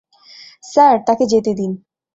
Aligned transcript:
Sir, 0.63 0.95
তাকে 1.07 1.23
যেতে 1.25 1.51
দিন। 1.53 1.71